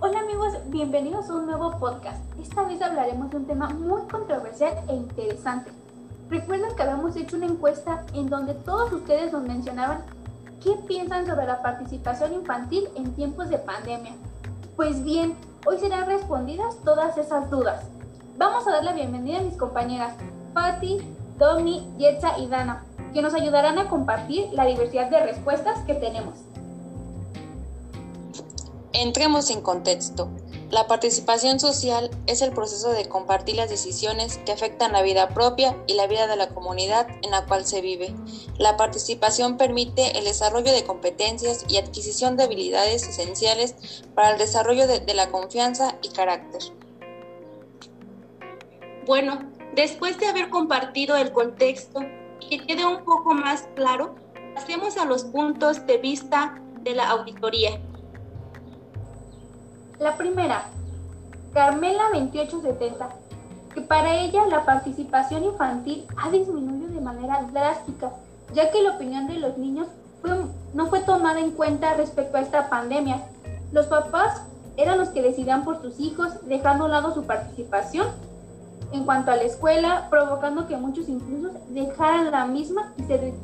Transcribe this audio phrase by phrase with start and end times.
[0.00, 2.22] Hola amigos, bienvenidos a un nuevo podcast.
[2.38, 5.72] Esta vez hablaremos de un tema muy controversial e interesante.
[6.30, 10.04] Recuerden que habíamos hecho una encuesta en donde todos ustedes nos mencionaban
[10.62, 14.12] qué piensan sobre la participación infantil en tiempos de pandemia.
[14.76, 17.82] Pues bien, hoy serán respondidas todas esas dudas.
[18.36, 20.14] Vamos a dar la bienvenida a mis compañeras
[20.54, 21.00] Patti,
[21.38, 26.38] Domi, Yetza y Dana, que nos ayudarán a compartir la diversidad de respuestas que tenemos.
[28.94, 30.30] Entremos en contexto.
[30.70, 35.76] La participación social es el proceso de compartir las decisiones que afectan la vida propia
[35.86, 38.14] y la vida de la comunidad en la cual se vive.
[38.58, 44.86] La participación permite el desarrollo de competencias y adquisición de habilidades esenciales para el desarrollo
[44.86, 46.62] de, la confianza y carácter.
[49.06, 49.38] Bueno,
[49.74, 52.00] después de haber compartido el contexto
[52.40, 54.14] y que quede un poco más claro,
[54.54, 57.80] pasemos a los puntos de vista de la auditoría.
[59.98, 60.62] La primera,
[61.52, 63.08] Carmela 2870,
[63.74, 68.12] que para ella la participación infantil ha disminuido de manera drástica,
[68.54, 69.88] ya que la opinión de los niños
[70.72, 73.22] no fue tomada en cuenta respecto a esta pandemia.
[73.72, 74.42] Los papás
[74.76, 78.06] eran los que decidían por sus hijos, dejando a lado su participación
[78.92, 83.34] en cuanto a la escuela, provocando que muchos incluso dejaran la misma y se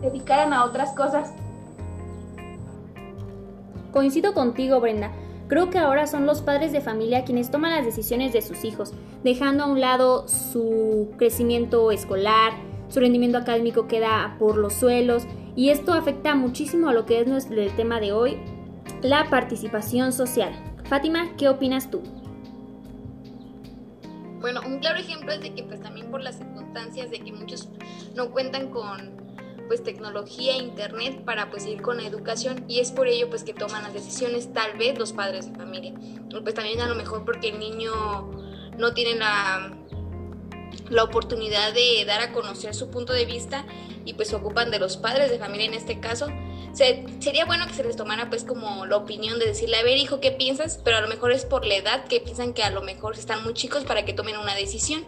[0.00, 1.32] dedicaran a otras cosas.
[3.92, 5.10] Coincido contigo, Brenda.
[5.50, 8.92] Creo que ahora son los padres de familia quienes toman las decisiones de sus hijos,
[9.24, 12.52] dejando a un lado su crecimiento escolar,
[12.88, 15.24] su rendimiento académico queda por los suelos
[15.56, 18.38] y esto afecta muchísimo a lo que es el tema de hoy,
[19.02, 20.52] la participación social.
[20.84, 22.00] Fátima, ¿qué opinas tú?
[24.40, 27.68] Bueno, un claro ejemplo es de que pues también por las circunstancias de que muchos
[28.14, 29.29] no cuentan con
[29.70, 33.54] pues tecnología, internet para pues ir con la educación y es por ello pues que
[33.54, 35.94] toman las decisiones tal vez los padres de familia.
[36.42, 37.92] Pues también a lo mejor porque el niño
[38.76, 39.72] no tiene la,
[40.88, 43.64] la oportunidad de dar a conocer su punto de vista
[44.04, 46.26] y pues se ocupan de los padres de familia en este caso.
[46.72, 50.18] sería bueno que se les tomara pues como la opinión de decirle, a ver hijo,
[50.18, 50.80] ¿qué piensas?
[50.82, 53.44] Pero a lo mejor es por la edad que piensan que a lo mejor están
[53.44, 55.06] muy chicos para que tomen una decisión.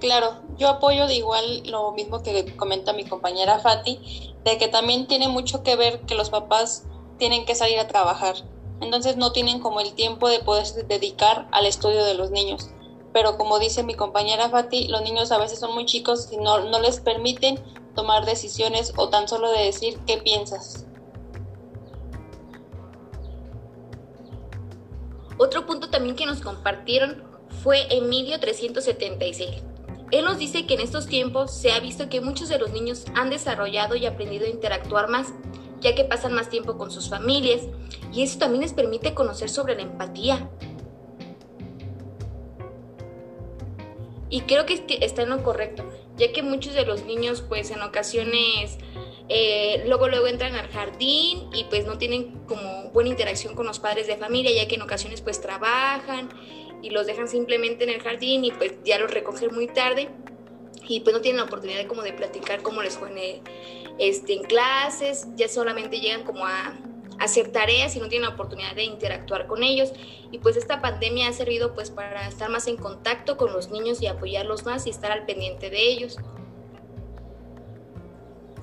[0.00, 5.08] Claro, yo apoyo de igual lo mismo que comenta mi compañera Fati, de que también
[5.08, 6.84] tiene mucho que ver que los papás
[7.18, 8.36] tienen que salir a trabajar,
[8.80, 12.70] entonces no tienen como el tiempo de poderse dedicar al estudio de los niños.
[13.12, 16.60] Pero como dice mi compañera Fati, los niños a veces son muy chicos y no,
[16.60, 17.58] no les permiten
[17.96, 20.86] tomar decisiones o tan solo de decir qué piensas.
[25.38, 27.24] Otro punto también que nos compartieron
[27.62, 29.64] fue Emilio 376
[30.10, 33.04] él nos dice que en estos tiempos se ha visto que muchos de los niños
[33.14, 35.32] han desarrollado y aprendido a interactuar más,
[35.80, 37.62] ya que pasan más tiempo con sus familias,
[38.12, 40.50] y eso también les permite conocer sobre la empatía.
[44.30, 45.84] Y creo que está en lo correcto,
[46.16, 48.78] ya que muchos de los niños pues en ocasiones
[49.28, 53.78] eh, luego luego entran al jardín y pues no tienen como buena interacción con los
[53.78, 56.30] padres de familia, ya que en ocasiones pues trabajan
[56.82, 60.08] y los dejan simplemente en el jardín y pues ya los recogen muy tarde
[60.86, 63.42] y pues no tienen la oportunidad de como de platicar cómo les fue
[63.98, 66.78] este, en clases, ya solamente llegan como a,
[67.18, 69.92] hacer tareas y no tienen la oportunidad de interactuar con ellos
[70.30, 74.00] y pues esta pandemia ha servido pues para estar más en contacto con los niños
[74.00, 76.16] y apoyarlos más y estar al pendiente de ellos.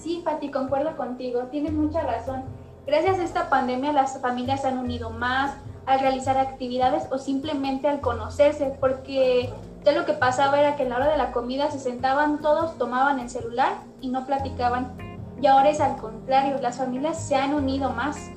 [0.00, 2.44] Sí, Fati, concuerdo contigo, tienes mucha razón.
[2.86, 7.86] Gracias a esta pandemia las familias se han unido más, al realizar actividades o simplemente
[7.86, 9.52] al conocerse, porque
[9.84, 12.78] ya lo que pasaba era que en la hora de la comida se sentaban todos,
[12.78, 14.96] tomaban el celular y no platicaban.
[15.40, 18.30] Y ahora es al contrario, las familias se han unido más.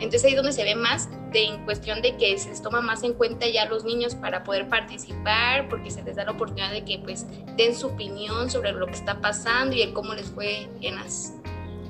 [0.00, 2.80] Entonces ahí es donde se ve más de, en cuestión de que se les toma
[2.80, 6.70] más en cuenta ya los niños para poder participar, porque se les da la oportunidad
[6.70, 7.26] de que pues
[7.56, 11.34] den su opinión sobre lo que está pasando y el cómo les fue en las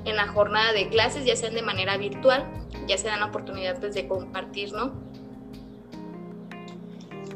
[0.03, 2.43] en la jornada de clases, ya sean de manera virtual,
[2.87, 4.93] ya se dan la oportunidad pues, de compartir, ¿no?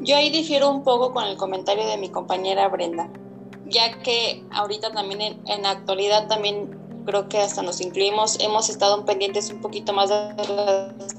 [0.00, 3.08] Yo ahí difiero un poco con el comentario de mi compañera Brenda,
[3.66, 6.75] ya que ahorita también en, en la actualidad también
[7.06, 11.16] creo que hasta nos incluimos, hemos estado pendientes un poquito más de las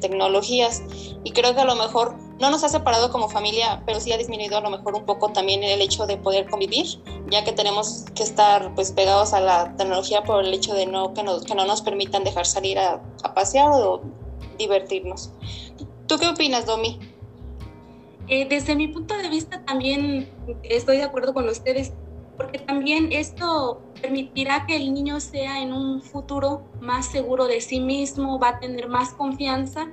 [0.00, 0.82] tecnologías
[1.24, 4.16] y creo que a lo mejor no nos ha separado como familia, pero sí ha
[4.16, 6.86] disminuido a lo mejor un poco también el hecho de poder convivir,
[7.30, 11.12] ya que tenemos que estar pues pegados a la tecnología por el hecho de no
[11.12, 14.02] que, que no nos permitan dejar salir a, a pasear o
[14.58, 15.30] divertirnos.
[16.06, 16.98] ¿Tú qué opinas, Domi?
[18.28, 20.30] Eh, desde mi punto de vista también
[20.62, 21.92] estoy de acuerdo con ustedes,
[22.40, 27.80] porque también esto permitirá que el niño sea en un futuro más seguro de sí
[27.80, 29.90] mismo, va a tener más confianza,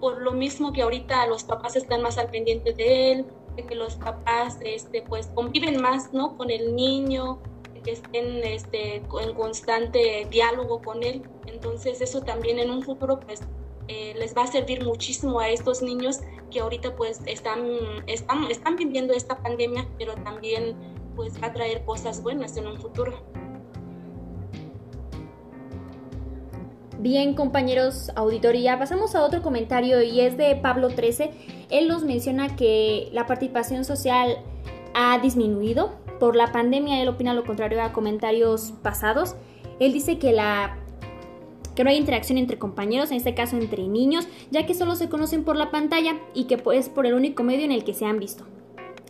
[0.00, 3.76] por lo mismo que ahorita los papás están más al pendiente de él, de que
[3.76, 6.36] los papás este, pues conviven más ¿no?
[6.36, 7.38] con el niño,
[7.84, 11.22] que estén este, en constante diálogo con él.
[11.46, 13.42] Entonces eso también en un futuro pues
[13.86, 16.18] eh, les va a servir muchísimo a estos niños
[16.50, 17.68] que ahorita pues están,
[18.08, 22.78] están, están viviendo esta pandemia, pero también pues va a traer cosas buenas en un
[22.78, 23.12] futuro.
[27.00, 31.32] Bien, compañeros auditoría, pasamos a otro comentario y es de Pablo 13.
[31.70, 34.36] Él nos menciona que la participación social
[34.94, 37.02] ha disminuido por la pandemia.
[37.02, 39.34] Él opina lo contrario a comentarios pasados.
[39.80, 40.78] Él dice que la
[41.74, 45.08] que no hay interacción entre compañeros, en este caso entre niños, ya que solo se
[45.08, 48.04] conocen por la pantalla y que es por el único medio en el que se
[48.04, 48.44] han visto.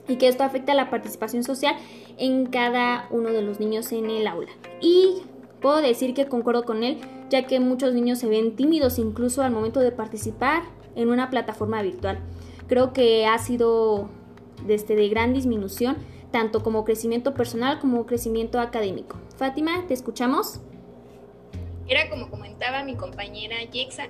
[0.09, 1.77] Y que esto afecta la participación social
[2.17, 4.51] en cada uno de los niños en el aula.
[4.81, 5.23] Y
[5.61, 6.99] puedo decir que concuerdo con él,
[7.31, 10.63] ya que muchos niños se ven tímidos incluso al momento de participar
[10.97, 12.19] en una plataforma virtual.
[12.69, 14.09] Creo que ha sido
[14.67, 15.97] desde de gran disminución,
[16.31, 19.17] tanto como crecimiento personal como crecimiento académico.
[19.37, 20.61] Fátima, ¿te escuchamos?
[21.87, 24.09] Era como comentaba mi compañera Yexa,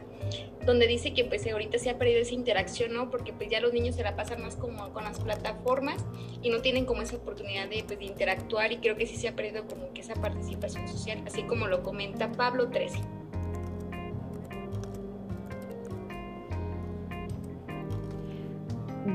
[0.68, 3.08] donde dice que pues ahorita se ha perdido esa interacción, ¿no?
[3.10, 6.04] Porque pues ya los niños se la pasan más como con las plataformas
[6.42, 9.28] y no tienen como esa oportunidad de, pues, de interactuar y creo que sí se
[9.28, 12.98] ha perdido como que esa participación social, así como lo comenta Pablo 13.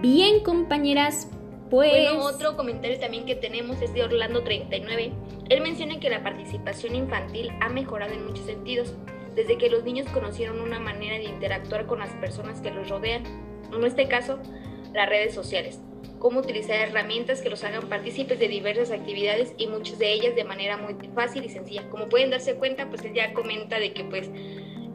[0.01, 1.29] Bien, compañeras,
[1.69, 1.91] pues...
[1.91, 5.11] Bueno, otro comentario también que tenemos es de Orlando39.
[5.49, 8.95] Él menciona que la participación infantil ha mejorado en muchos sentidos,
[9.35, 13.24] desde que los niños conocieron una manera de interactuar con las personas que los rodean,
[13.71, 14.39] en este caso,
[14.94, 15.80] las redes sociales,
[16.19, 20.44] cómo utilizar herramientas que los hagan partícipes de diversas actividades y muchas de ellas de
[20.44, 21.89] manera muy fácil y sencilla.
[21.89, 24.30] Como pueden darse cuenta, pues él ya comenta de que pues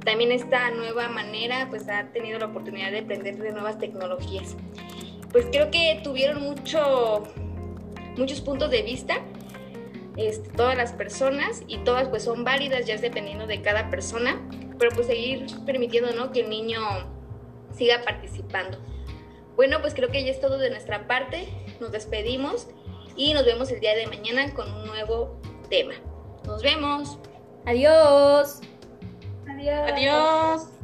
[0.05, 4.57] también esta nueva manera pues ha tenido la oportunidad de aprender de nuevas tecnologías.
[5.33, 7.25] Pues creo que tuvieron mucho,
[8.17, 9.21] muchos puntos de vista
[10.19, 14.41] este, todas las personas y todas pues son válidas ya es dependiendo de cada persona,
[14.79, 16.33] pero pues seguir permitiendo ¿no?
[16.33, 16.81] que el niño
[17.77, 18.79] siga participando.
[19.55, 21.49] Bueno, pues creo que ya es todo de nuestra parte,
[21.81, 22.69] nos despedimos
[23.17, 25.95] y nos vemos el día de mañana con un nuevo tema.
[26.45, 27.19] Nos vemos.
[27.65, 28.61] Adiós.
[29.49, 29.93] Adiós.
[29.93, 30.78] Adiós.